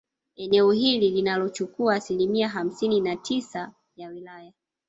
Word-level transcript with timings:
Eneo 0.35 0.71
hili 0.71 1.09
linalochukua 1.09 1.95
asilimia 1.95 2.49
hamsini 2.49 2.99
na 3.01 3.15
tisa 3.15 3.71
ya 3.95 4.09
wilaya 4.09 4.53